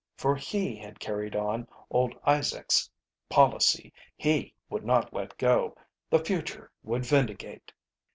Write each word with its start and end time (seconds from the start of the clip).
For 0.17 0.35
he 0.35 0.77
had 0.77 0.99
carried 0.99 1.35
on 1.35 1.67
old 1.91 2.15
Isaac's 2.25 2.89
policy. 3.29 3.93
He 4.17 4.55
would 4.67 4.83
not 4.83 5.13
let 5.13 5.37
go. 5.37 5.77
The 6.09 6.17
future 6.25 6.71
would 6.81 7.05
vindicate. 7.05 7.71